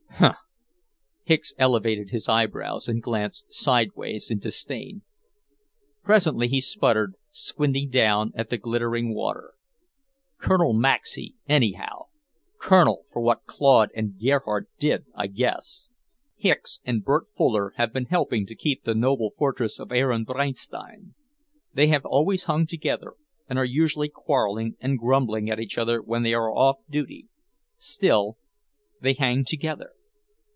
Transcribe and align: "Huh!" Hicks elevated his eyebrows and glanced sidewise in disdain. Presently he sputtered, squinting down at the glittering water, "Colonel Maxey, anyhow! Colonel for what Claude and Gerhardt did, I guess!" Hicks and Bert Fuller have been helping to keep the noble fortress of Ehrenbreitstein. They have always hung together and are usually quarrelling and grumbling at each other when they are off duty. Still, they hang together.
"Huh!" 0.15 0.35
Hicks 1.37 1.53
elevated 1.57 2.09
his 2.11 2.27
eyebrows 2.29 2.87
and 2.89 3.01
glanced 3.01 3.51
sidewise 3.53 4.29
in 4.29 4.37
disdain. 4.39 5.01
Presently 6.03 6.47
he 6.49 6.59
sputtered, 6.61 7.15
squinting 7.31 7.89
down 7.89 8.31
at 8.35 8.49
the 8.49 8.57
glittering 8.59 9.13
water, 9.15 9.53
"Colonel 10.37 10.73
Maxey, 10.73 11.35
anyhow! 11.47 12.07
Colonel 12.59 13.05
for 13.13 13.21
what 13.21 13.45
Claude 13.45 13.89
and 13.95 14.19
Gerhardt 14.19 14.67
did, 14.77 15.05
I 15.15 15.25
guess!" 15.27 15.89
Hicks 16.35 16.81
and 16.83 17.03
Bert 17.03 17.23
Fuller 17.37 17.71
have 17.77 17.91
been 17.93 18.05
helping 18.07 18.45
to 18.47 18.55
keep 18.55 18.83
the 18.83 18.93
noble 18.93 19.31
fortress 19.37 19.79
of 19.79 19.87
Ehrenbreitstein. 19.93 21.15
They 21.73 21.87
have 21.87 22.05
always 22.05 22.43
hung 22.43 22.67
together 22.67 23.13
and 23.49 23.57
are 23.57 23.65
usually 23.65 24.09
quarrelling 24.09 24.75
and 24.81 24.99
grumbling 24.99 25.49
at 25.49 25.59
each 25.61 25.77
other 25.79 25.99
when 26.01 26.21
they 26.23 26.33
are 26.35 26.51
off 26.53 26.77
duty. 26.89 27.29
Still, 27.77 28.37
they 28.99 29.13
hang 29.13 29.45
together. 29.45 29.93